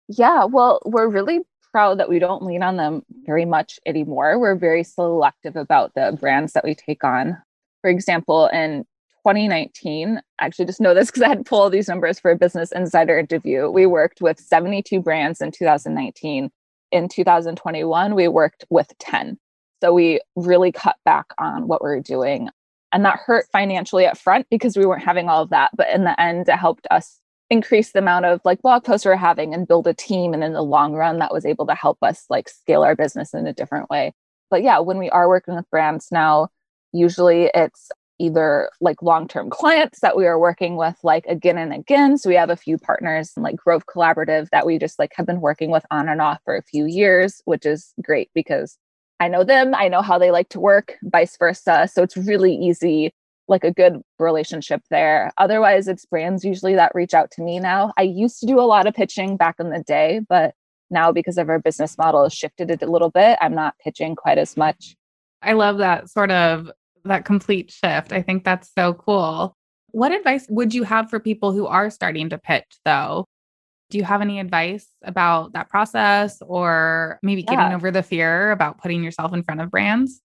[0.09, 1.41] Yeah, well, we're really
[1.73, 4.39] proud that we don't lean on them very much anymore.
[4.39, 7.37] We're very selective about the brands that we take on.
[7.83, 8.85] For example, in
[9.27, 12.31] 2019, I actually just know this because I had to pull all these numbers for
[12.31, 13.71] a Business Insider interview.
[13.71, 16.51] We worked with 72 brands in 2019.
[16.93, 19.39] In 2021, we worked with 10.
[19.83, 22.49] So we really cut back on what we were doing.
[22.93, 25.71] And that hurt financially up front because we weren't having all of that.
[25.77, 29.17] But in the end, it helped us increase the amount of like blog posts we're
[29.17, 31.99] having and build a team and in the long run that was able to help
[32.01, 34.13] us like scale our business in a different way
[34.51, 36.49] but yeah when we are working with brands now
[36.93, 37.91] usually it's
[38.21, 42.19] either like long-term clients that we are working with like again and again.
[42.19, 45.41] So we have a few partners like Grove Collaborative that we just like have been
[45.41, 48.77] working with on and off for a few years, which is great because
[49.21, 51.89] I know them, I know how they like to work, vice versa.
[51.93, 53.13] So it's really easy,
[53.49, 55.33] like a good relationship there.
[55.39, 57.93] Otherwise, it's brands usually that reach out to me now.
[57.97, 60.55] I used to do a lot of pitching back in the day, but
[60.91, 64.15] now because of our business model has shifted it a little bit, I'm not pitching
[64.15, 64.97] quite as much.
[65.43, 66.71] I love that sort of
[67.05, 68.13] that complete shift.
[68.13, 69.57] I think that's so cool.
[69.93, 73.27] What advice would you have for people who are starting to pitch though?
[73.91, 77.57] Do you have any advice about that process or maybe yeah.
[77.57, 80.21] getting over the fear about putting yourself in front of brands?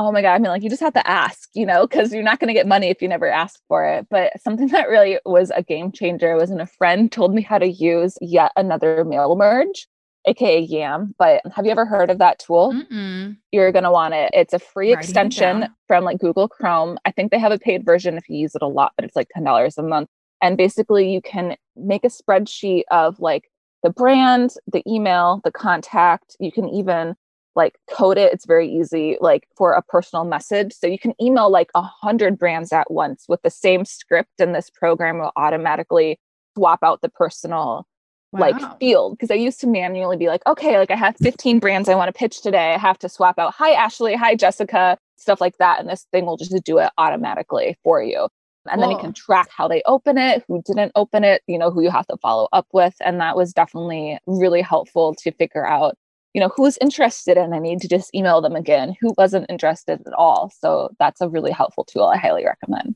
[0.00, 0.34] Oh my God.
[0.34, 2.54] I mean, like, you just have to ask, you know, because you're not going to
[2.54, 4.08] get money if you never ask for it.
[4.10, 7.58] But something that really was a game changer was when a friend told me how
[7.58, 9.86] to use yet another Mailmerge,
[10.26, 11.14] aka Yam.
[11.18, 12.72] But have you ever heard of that tool?
[12.72, 13.36] Mm-mm.
[13.52, 14.30] You're going to want it.
[14.32, 16.98] It's a free Writing extension from like Google Chrome.
[17.04, 19.16] I think they have a paid version if you use it a lot, but it's
[19.16, 20.08] like $10 a month.
[20.42, 23.50] And basically, you can make a spreadsheet of like
[23.82, 26.36] the brand, the email, the contact.
[26.40, 27.14] You can even
[27.56, 28.32] like code it.
[28.32, 30.72] It's very easy, like for a personal message.
[30.72, 34.54] So you can email like a hundred brands at once with the same script, and
[34.54, 36.18] this program will automatically
[36.56, 37.86] swap out the personal
[38.34, 38.50] wow.
[38.50, 39.12] like field.
[39.12, 42.08] Because I used to manually be like, okay, like I have 15 brands I want
[42.08, 42.74] to pitch today.
[42.74, 45.80] I have to swap out, hi Ashley, hi Jessica, stuff like that.
[45.80, 48.28] And this thing will just do it automatically for you
[48.66, 48.88] and cool.
[48.88, 51.82] then you can track how they open it who didn't open it you know who
[51.82, 55.96] you have to follow up with and that was definitely really helpful to figure out
[56.32, 60.00] you know who's interested and i need to just email them again who wasn't interested
[60.06, 62.94] at all so that's a really helpful tool i highly recommend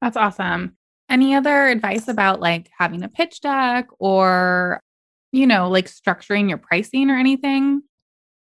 [0.00, 0.76] that's awesome
[1.12, 4.80] any other advice about like having a pitch deck or
[5.30, 7.82] you know like structuring your pricing or anything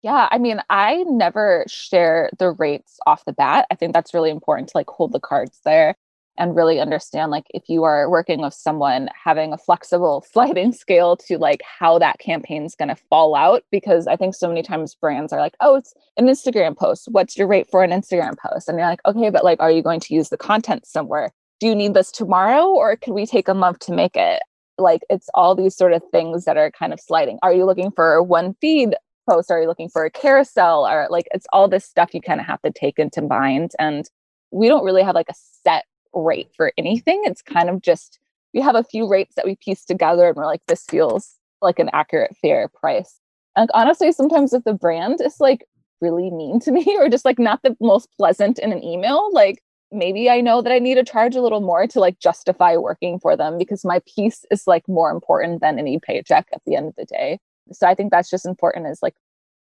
[0.02, 3.66] yeah, I mean, I never share the rates off the bat.
[3.70, 5.96] I think that's really important to like hold the cards there
[6.40, 11.18] and really understand like if you are working with someone having a flexible sliding scale
[11.18, 14.64] to like how that campaign is going to fall out because i think so many
[14.64, 18.36] times brands are like oh it's an instagram post what's your rate for an instagram
[18.38, 21.32] post and you're like okay but like are you going to use the content somewhere
[21.60, 24.42] do you need this tomorrow or can we take a month to make it
[24.78, 27.92] like it's all these sort of things that are kind of sliding are you looking
[27.92, 28.96] for one feed
[29.30, 32.40] post are you looking for a carousel or like it's all this stuff you kind
[32.40, 34.10] of have to take into mind and
[34.52, 37.22] we don't really have like a set rate for anything.
[37.26, 38.20] It's kind of just
[38.54, 41.78] we have a few rates that we piece together and we're like, this feels like
[41.78, 43.20] an accurate, fair price.
[43.56, 45.66] And honestly, sometimes if the brand is like
[46.02, 49.62] really mean to me or just like not the most pleasant in an email, like
[49.92, 53.20] maybe I know that I need to charge a little more to like justify working
[53.20, 56.90] for them because my peace is like more important than any paycheck at the end
[56.90, 57.40] of the day.
[57.72, 59.16] So I think that's just important is like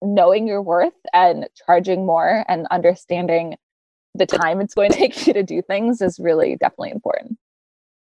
[0.01, 3.55] knowing your worth and charging more and understanding
[4.15, 7.37] the time it's going to take you to do things is really definitely important.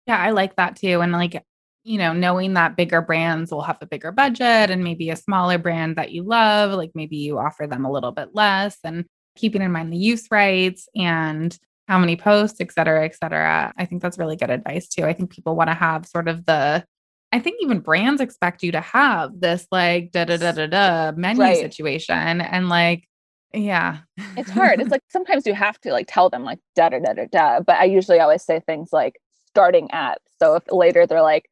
[0.07, 1.01] Yeah, I like that too.
[1.01, 1.43] And like,
[1.83, 5.57] you know, knowing that bigger brands will have a bigger budget and maybe a smaller
[5.57, 9.61] brand that you love, like maybe you offer them a little bit less and keeping
[9.61, 13.73] in mind the use rights and how many posts, et cetera, et cetera.
[13.77, 15.05] I think that's really good advice too.
[15.05, 16.83] I think people want to have sort of the,
[17.31, 21.11] I think even brands expect you to have this like da da da da da
[21.15, 21.57] menu right.
[21.57, 22.41] situation.
[22.41, 23.07] And like,
[23.53, 23.99] yeah.
[24.37, 24.81] it's hard.
[24.81, 27.59] It's like sometimes you have to like tell them like da da da da da.
[27.59, 30.19] But I usually always say things like starting at.
[30.39, 31.49] So if later they're like,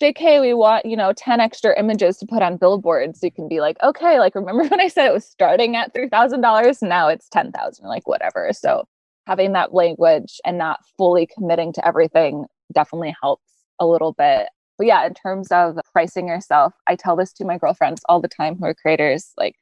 [0.00, 3.60] JK, we want, you know, 10 extra images to put on billboards, you can be
[3.60, 6.82] like, okay, like remember when I said it was starting at $3,000?
[6.82, 8.50] Now it's 10,000, like whatever.
[8.52, 8.86] So
[9.26, 13.42] having that language and not fully committing to everything definitely helps
[13.80, 14.48] a little bit.
[14.78, 18.28] But yeah, in terms of pricing yourself, I tell this to my girlfriends all the
[18.28, 19.56] time who are creators like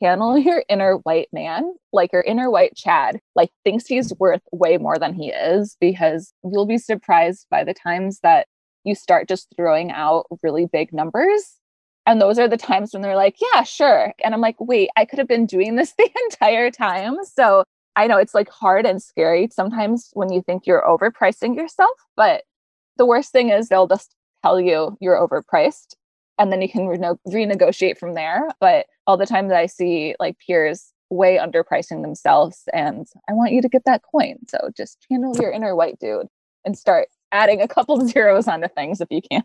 [0.00, 4.78] channel your inner white man, like your inner white Chad, like thinks he's worth way
[4.78, 8.46] more than he is because you'll be surprised by the times that
[8.84, 11.56] you start just throwing out really big numbers.
[12.06, 14.12] And those are the times when they're like, yeah, sure.
[14.24, 17.16] And I'm like, wait, I could have been doing this the entire time.
[17.24, 17.64] So
[17.96, 22.44] I know it's like hard and scary sometimes when you think you're overpricing yourself, but
[22.96, 25.94] the worst thing is they'll just tell you you're overpriced
[26.38, 28.48] and then you can reno- renegotiate from there.
[28.60, 33.52] But all the time that I see like peers way underpricing themselves, and I want
[33.52, 34.38] you to get that coin.
[34.48, 36.28] So just channel your inner white dude
[36.64, 39.44] and start adding a couple zeros onto things if you can.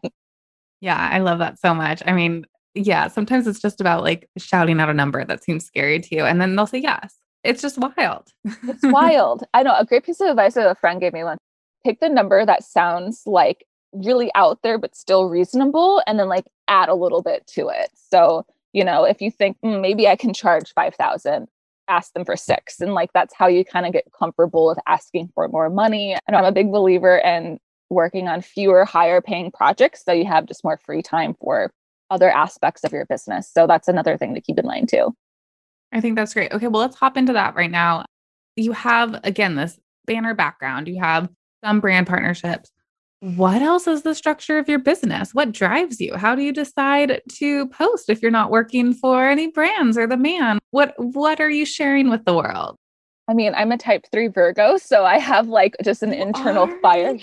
[0.80, 2.02] Yeah, I love that so much.
[2.06, 6.00] I mean, yeah, sometimes it's just about like shouting out a number that seems scary
[6.00, 7.16] to you, and then they'll say yes.
[7.46, 8.32] It's just wild.
[8.44, 9.44] it's wild.
[9.54, 11.40] I know a great piece of advice that a friend gave me once
[11.84, 16.46] pick the number that sounds like really out there but still reasonable and then like
[16.68, 20.16] add a little bit to it so you know if you think mm, maybe i
[20.16, 21.48] can charge 5000
[21.88, 22.80] ask them for six.
[22.80, 26.18] And like that's how you kind of get comfortable with asking for more money.
[26.28, 30.48] And I'm a big believer in working on fewer higher paying projects so you have
[30.48, 31.72] just more free time for
[32.10, 33.50] other aspects of your business.
[33.52, 35.16] So that's another thing to keep in mind too.
[35.92, 36.52] I think that's great.
[36.52, 38.06] Okay, well, let's hop into that right now.
[38.56, 41.30] You have, again, this banner background, you have
[41.64, 42.72] some brand partnerships.
[43.22, 45.34] What else is the structure of your business?
[45.34, 46.16] What drives you?
[46.16, 50.18] How do you decide to post if you're not working for any brands or the
[50.18, 50.60] man?
[50.72, 52.76] What what are you sharing with the world?
[53.28, 57.18] I mean, I'm a type 3 Virgo, so I have like just an internal fire.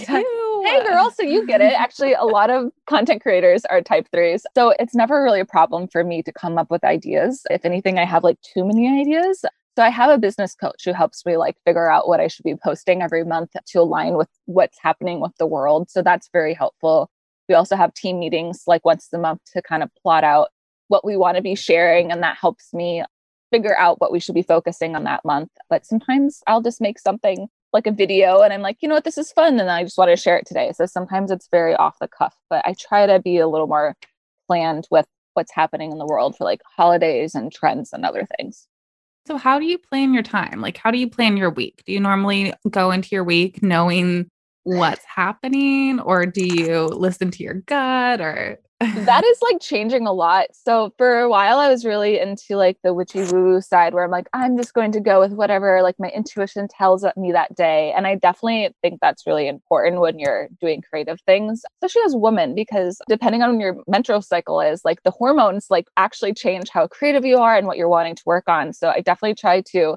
[0.65, 1.73] Hey girl, so you get it.
[1.73, 4.43] Actually, a lot of content creators are type 3s.
[4.55, 7.43] So it's never really a problem for me to come up with ideas.
[7.51, 9.45] If anything, I have like too many ideas.
[9.77, 12.45] So I have a business coach who helps me like figure out what I should
[12.45, 15.91] be posting every month to align with what's happening with the world.
[15.91, 17.11] So that's very helpful.
[17.49, 20.51] We also have team meetings like once a month to kind of plot out
[20.89, 23.03] what we want to be sharing and that helps me
[23.51, 25.51] figure out what we should be focusing on that month.
[25.69, 29.05] But sometimes I'll just make something like a video and I'm like, you know what,
[29.05, 29.59] this is fun.
[29.59, 30.73] And I just want to share it today.
[30.75, 33.97] So sometimes it's very off the cuff, but I try to be a little more
[34.47, 38.67] planned with what's happening in the world for like holidays and trends and other things.
[39.27, 40.61] So, how do you plan your time?
[40.61, 41.83] Like, how do you plan your week?
[41.87, 44.29] Do you normally go into your week knowing
[44.65, 50.13] what's happening, or do you listen to your gut, or that is like changing a
[50.13, 50.47] lot.
[50.53, 54.11] So for a while, I was really into like the witchy woo side where I'm
[54.11, 57.93] like, I'm just going to go with whatever like my intuition tells me that day.
[57.97, 62.19] And I definitely think that's really important when you're doing creative things, especially as a
[62.19, 66.87] woman, because depending on your menstrual cycle is, like the hormones like actually change how
[66.87, 68.73] creative you are and what you're wanting to work on.
[68.73, 69.97] So I definitely try to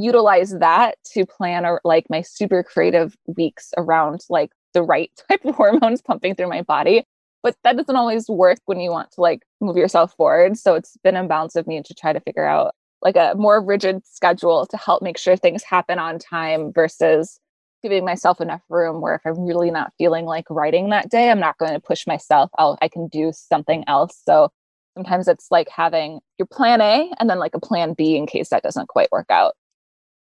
[0.00, 5.44] utilize that to plan or like my super creative weeks around like the right type
[5.44, 7.04] of hormones pumping through my body.
[7.42, 10.56] But that doesn't always work when you want to like move yourself forward.
[10.56, 13.60] So it's been a balance of me to try to figure out like a more
[13.60, 17.40] rigid schedule to help make sure things happen on time versus
[17.82, 21.40] giving myself enough room where if i'm really not feeling like writing that day i'm
[21.40, 24.20] not going to push myself i'll i can do something else.
[24.24, 24.50] So
[24.94, 28.50] sometimes it's like having your plan a and then like a plan b in case
[28.50, 29.54] that doesn't quite work out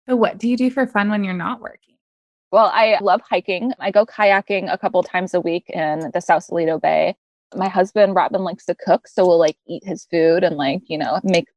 [0.09, 1.89] so what do you do for fun when you're not working
[2.51, 3.73] well, I love hiking.
[3.79, 7.15] I go kayaking a couple times a week in the South Sausalito Bay.
[7.55, 9.07] My husband, Robin, likes to cook.
[9.07, 11.47] So we'll like eat his food and like, you know, make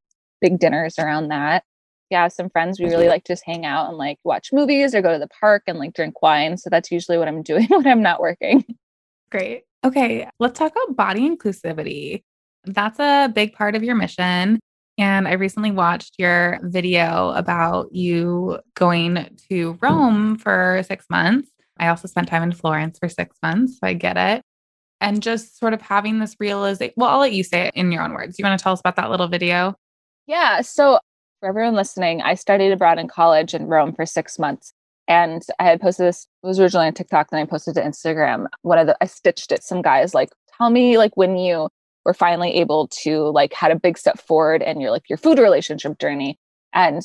[0.41, 1.65] big dinners around that.
[2.11, 3.11] Yeah, some friends, we really mm-hmm.
[3.11, 5.79] like to just hang out and like watch movies or go to the park and
[5.79, 6.59] like drink wine.
[6.59, 8.65] So that's usually what I'm doing when I'm not working.
[9.31, 9.63] Great.
[9.85, 12.23] Okay, let's talk about body inclusivity.
[12.65, 14.61] That's a big part of your mission.
[14.99, 21.51] And I recently watched your video about you going to Rome for six months.
[21.79, 24.43] I also spent time in Florence for six months, so I get it.
[25.01, 26.95] And just sort of having this realization.
[26.97, 28.39] Well, I'll let you say it in your own words.
[28.39, 29.75] You want to tell us about that little video?
[30.27, 30.61] Yeah.
[30.61, 31.01] So,
[31.41, 34.73] for everyone listening, I studied abroad in college in Rome for six months.
[35.09, 38.47] And I had posted this, it was originally on TikTok, then I posted to Instagram.
[38.63, 39.65] One of the, I stitched it.
[39.65, 41.69] Some guys like, tell me like when you
[42.05, 45.39] were finally able to like had a big step forward in your like your food
[45.39, 46.39] relationship journey
[46.73, 47.03] and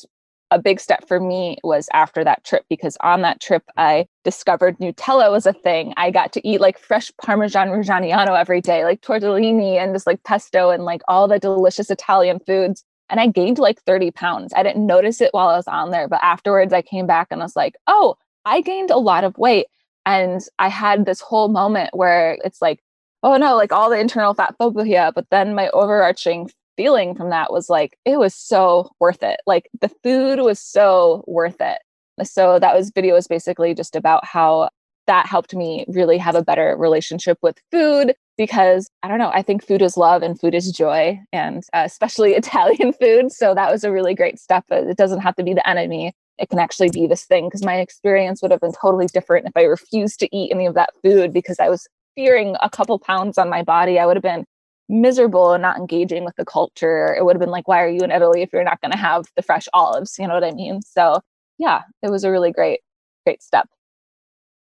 [0.51, 4.77] a big step for me was after that trip because on that trip I discovered
[4.77, 5.93] Nutella was a thing.
[5.97, 10.23] I got to eat like fresh Parmesan Reggiano every day, like tortellini and just like
[10.23, 12.83] pesto and like all the delicious Italian foods.
[13.09, 14.53] And I gained like 30 pounds.
[14.55, 17.41] I didn't notice it while I was on there, but afterwards I came back and
[17.41, 19.67] I was like, oh, I gained a lot of weight.
[20.05, 22.79] And I had this whole moment where it's like,
[23.23, 25.11] oh no, like all the internal fat phobia.
[25.13, 29.39] But then my overarching feeling from that was like, it was so worth it.
[29.47, 31.79] Like the food was so worth it.
[32.23, 34.69] So that was video was basically just about how
[35.07, 39.41] that helped me really have a better relationship with food because I don't know, I
[39.41, 43.31] think food is love and food is joy, and uh, especially Italian food.
[43.31, 44.65] So that was a really great step.
[44.69, 46.13] It doesn't have to be the enemy.
[46.37, 49.53] It can actually be this thing because my experience would have been totally different if
[49.55, 53.37] I refused to eat any of that food because I was fearing a couple pounds
[53.37, 54.43] on my body, I would have been
[54.89, 57.15] miserable and not engaging with the culture.
[57.15, 58.97] It would have been like, why are you in Italy if you're not going to
[58.97, 60.17] have the fresh olives?
[60.17, 60.81] You know what I mean?
[60.81, 61.21] So,
[61.59, 62.79] yeah, it was a really great,
[63.25, 63.69] great step.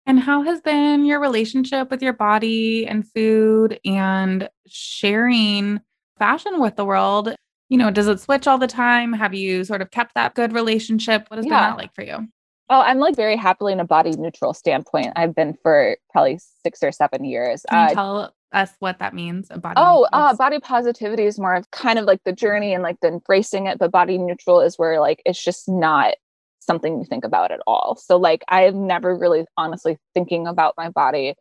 [0.07, 5.81] And how has been your relationship with your body and food and sharing
[6.17, 7.35] fashion with the world?
[7.69, 9.13] You know, does it switch all the time?
[9.13, 11.25] Have you sort of kept that good relationship?
[11.27, 11.59] What has yeah.
[11.59, 12.27] been that like for you?
[12.69, 15.13] Oh, I'm like very happily in a body neutral standpoint.
[15.15, 17.63] I've been for probably six or seven years.
[17.69, 19.47] Can you uh, tell us what that means?
[19.51, 22.81] A body oh, uh, body positivity is more of kind of like the journey and
[22.81, 26.15] like the embracing it, but body neutral is where like it's just not
[26.59, 27.95] something you think about at all.
[27.95, 31.35] So like I've never really honestly thinking about my body.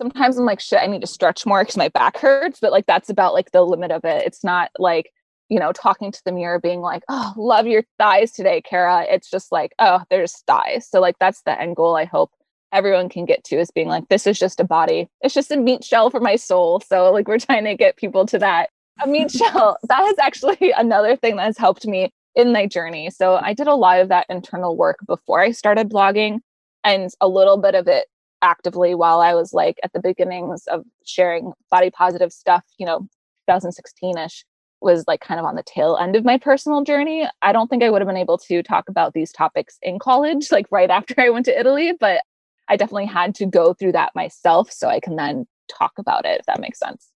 [0.00, 2.86] Sometimes I'm like, shit, I need to stretch more because my back hurts, but like
[2.86, 4.26] that's about like the limit of it.
[4.26, 5.10] It's not like
[5.48, 9.06] you know, talking to the mirror, being like, oh, love your thighs today, Kara.
[9.08, 10.86] It's just like, oh, there's thighs.
[10.88, 12.30] So, like, that's the end goal I hope
[12.70, 15.08] everyone can get to is being like, this is just a body.
[15.22, 16.80] It's just a meat shell for my soul.
[16.80, 18.70] So, like, we're trying to get people to that.
[19.02, 19.78] A meat shell.
[19.88, 23.10] That is actually another thing that has helped me in my journey.
[23.10, 26.40] So, I did a lot of that internal work before I started blogging
[26.84, 28.06] and a little bit of it
[28.42, 33.00] actively while I was like at the beginnings of sharing body positive stuff, you know,
[33.48, 34.44] 2016 ish
[34.80, 37.28] was like kind of on the tail end of my personal journey.
[37.42, 40.48] I don't think I would have been able to talk about these topics in college,
[40.52, 42.22] like right after I went to Italy, but
[42.68, 46.40] I definitely had to go through that myself so I can then talk about it,
[46.40, 47.10] if that makes sense.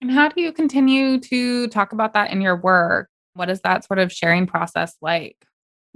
[0.00, 3.08] And how do you continue to talk about that in your work?
[3.34, 5.36] What is that sort of sharing process like?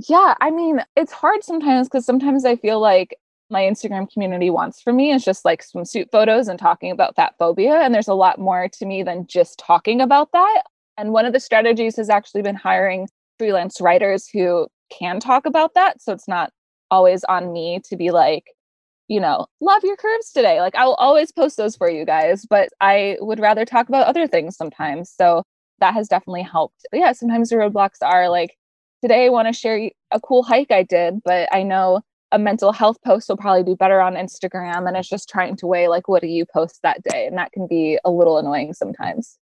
[0.09, 3.17] Yeah, I mean, it's hard sometimes because sometimes I feel like
[3.51, 7.35] my Instagram community wants from me is just like swimsuit photos and talking about fat
[7.39, 7.81] phobia.
[7.81, 10.63] And there's a lot more to me than just talking about that.
[10.99, 15.75] And one of the strategies has actually been hiring freelance writers who can talk about
[15.75, 16.03] that.
[16.03, 16.51] So it's not
[16.91, 18.43] always on me to be like,
[19.07, 20.61] you know, love your curves today.
[20.61, 24.27] Like I'll always post those for you guys, but I would rather talk about other
[24.27, 25.15] things sometimes.
[25.17, 25.45] So
[25.79, 26.85] that has definitely helped.
[26.91, 28.57] But yeah, sometimes the roadblocks are like,
[29.01, 32.01] today I want to share a cool hike I did, but I know
[32.33, 34.89] a mental health post will probably do better on Instagram.
[34.89, 37.29] And it's just trying to weigh like, what do you post that day?
[37.29, 39.39] And that can be a little annoying sometimes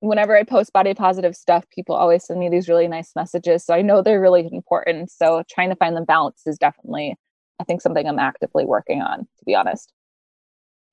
[0.00, 3.64] whenever I post body positive stuff, people always send me these really nice messages.
[3.64, 5.10] So I know they're really important.
[5.10, 7.16] So trying to find the balance is definitely,
[7.58, 9.92] I think, something I'm actively working on, to be honest.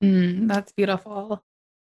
[0.02, 1.42] Mm, that's beautiful.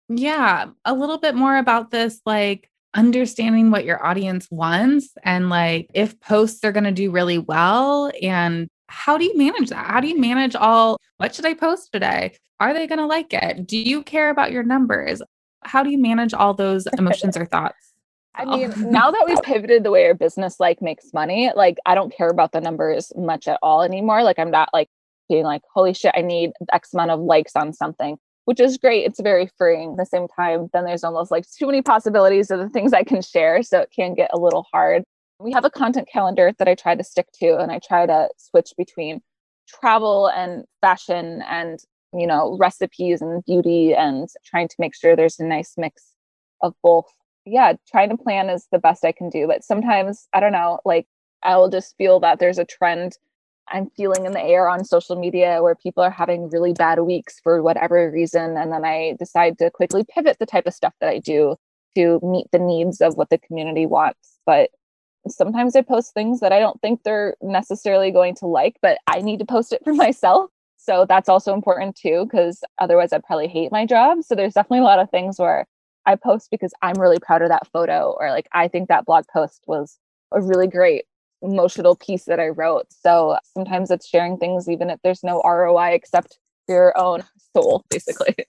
[0.09, 0.71] Yeah.
[0.85, 6.19] A little bit more about this, like understanding what your audience wants and like if
[6.19, 8.11] posts are going to do really well.
[8.21, 9.87] And how do you manage that?
[9.87, 12.35] How do you manage all what should I post today?
[12.59, 13.67] Are they going to like it?
[13.67, 15.23] Do you care about your numbers?
[15.63, 17.93] How do you manage all those emotions or thoughts?
[18.35, 18.57] I oh.
[18.57, 22.15] mean, now that we've pivoted the way our business like makes money, like I don't
[22.15, 24.23] care about the numbers much at all anymore.
[24.23, 24.89] Like I'm not like
[25.29, 29.05] being like, holy shit, I need X amount of likes on something, which is great.
[29.05, 29.93] It's very freeing.
[29.93, 33.05] At the same time, then there's almost like too many possibilities of the things I
[33.05, 33.63] can share.
[33.63, 35.03] So it can get a little hard.
[35.39, 38.29] We have a content calendar that I try to stick to, and I try to
[38.37, 39.23] switch between
[39.67, 41.79] travel and fashion and
[42.13, 46.15] you know, recipes and beauty and trying to make sure there's a nice mix
[46.63, 47.07] of both.
[47.47, 49.47] Yeah, trying to plan is the best I can do.
[49.47, 51.07] But sometimes, I don't know, like
[51.43, 53.17] I will just feel that there's a trend
[53.73, 57.41] I'm feeling in the air on social media where people are having really bad weeks
[57.43, 58.57] for whatever reason.
[58.57, 61.57] And then I decide to quickly pivot the type of stuff that I do
[61.97, 64.39] to meet the needs of what the community wants.
[64.45, 64.71] But
[65.29, 69.21] sometimes I post things that I don't think they're necessarily going to like, but I
[69.21, 70.51] need to post it for myself.
[70.83, 74.23] So that's also important too, because otherwise I'd probably hate my job.
[74.23, 75.67] So there's definitely a lot of things where
[76.07, 79.25] I post because I'm really proud of that photo, or like I think that blog
[79.33, 79.99] post was
[80.33, 81.05] a really great
[81.43, 82.87] emotional piece that I wrote.
[82.91, 87.25] So sometimes it's sharing things even if there's no ROI except your own
[87.55, 88.35] soul, basically.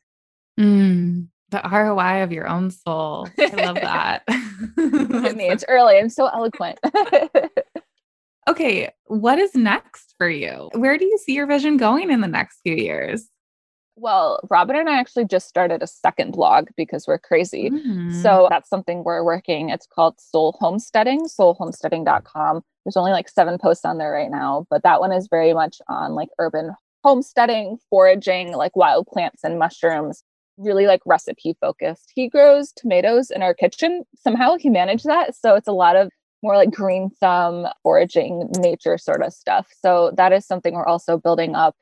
[0.59, 3.27] Mm, the ROI of your own soul.
[3.39, 4.23] I love that.
[4.27, 5.97] it's early.
[5.97, 6.77] I'm so eloquent.
[8.48, 10.70] Okay, what is next for you?
[10.74, 13.28] Where do you see your vision going in the next few years?
[13.96, 17.70] Well, Robin and I actually just started a second blog because we're crazy.
[17.70, 18.22] Mm-hmm.
[18.22, 19.70] So that's something we're working.
[19.70, 22.62] It's called Soul Homesteading, soulhomesteading.com.
[22.84, 25.78] There's only like seven posts on there right now, but that one is very much
[25.88, 26.72] on like urban
[27.04, 30.24] homesteading, foraging, like wild plants and mushrooms,
[30.58, 32.12] really like recipe focused.
[32.16, 34.04] He grows tomatoes in our kitchen.
[34.16, 35.36] Somehow he managed that.
[35.36, 36.12] So it's a lot of
[36.44, 39.68] more like green thumb, foraging nature sort of stuff.
[39.82, 41.76] So that is something we're also building up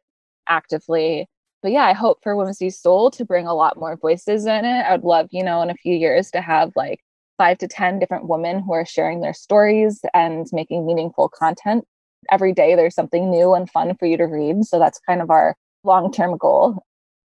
[0.47, 1.27] actively.
[1.61, 4.85] But yeah, I hope for Whimsy Soul to bring a lot more voices in it.
[4.85, 6.99] I'd love, you know, in a few years to have like
[7.37, 11.85] five to 10 different women who are sharing their stories and making meaningful content.
[12.31, 14.65] Every day there's something new and fun for you to read.
[14.65, 16.83] So that's kind of our long term goal,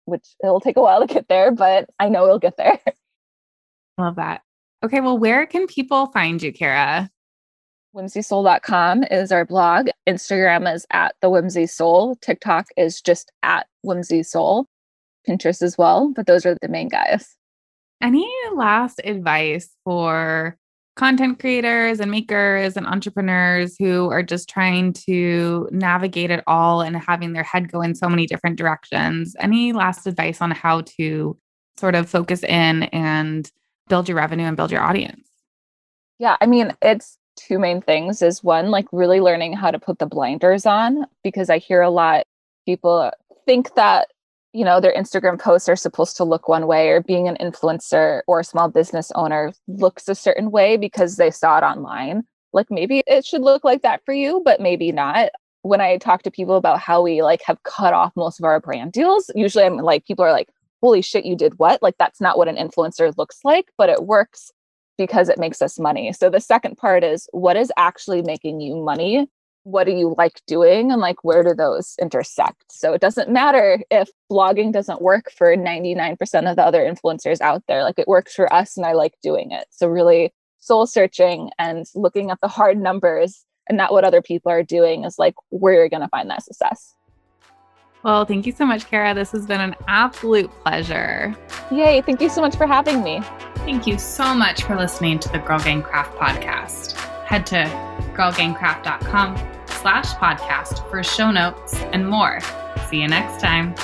[0.05, 2.79] which it'll take a while to get there, but I know we'll get there.
[3.97, 4.41] Love that.
[4.83, 7.11] Okay, well, where can people find you, Kara?
[7.99, 9.89] whimsysoul.com is our blog.
[10.07, 12.15] Instagram is at the whimsy soul.
[12.21, 14.67] TikTok is just at whimsy soul.
[15.27, 17.35] Pinterest as well, but those are the main guys.
[18.01, 20.57] Any last advice for
[20.95, 26.95] content creators and makers and entrepreneurs who are just trying to navigate it all and
[26.95, 29.35] having their head go in so many different directions?
[29.39, 31.37] Any last advice on how to
[31.77, 33.51] sort of focus in and
[33.89, 35.27] build your revenue and build your audience?
[36.17, 39.99] Yeah, I mean, it's two main things is one like really learning how to put
[39.99, 42.25] the blinders on because i hear a lot
[42.65, 43.11] people
[43.45, 44.07] think that
[44.53, 48.21] you know, their Instagram posts are supposed to look one way, or being an influencer
[48.27, 52.23] or a small business owner looks a certain way because they saw it online.
[52.51, 55.29] Like maybe it should look like that for you, but maybe not.
[55.61, 58.59] When I talk to people about how we like have cut off most of our
[58.59, 60.49] brand deals, usually I'm like, people are like,
[60.81, 61.83] holy shit, you did what?
[61.83, 64.51] Like, that's not what an influencer looks like, but it works
[64.99, 66.11] because it makes us money.
[66.11, 69.29] So the second part is what is actually making you money?
[69.63, 70.91] What do you like doing?
[70.91, 72.65] And like where do those intersect?
[72.69, 77.63] So it doesn't matter if blogging doesn't work for 99% of the other influencers out
[77.69, 79.65] there like it works for us and i like doing it.
[79.71, 84.51] So really soul searching and looking at the hard numbers and not what other people
[84.51, 86.93] are doing is like where you're going to find that success
[88.03, 91.35] well thank you so much kara this has been an absolute pleasure
[91.71, 93.21] yay thank you so much for having me
[93.57, 96.93] thank you so much for listening to the girl gang craft podcast
[97.25, 97.63] head to
[98.15, 99.37] girlgangcraft.com
[99.81, 102.39] slash podcast for show notes and more.
[102.89, 103.75] See you next time.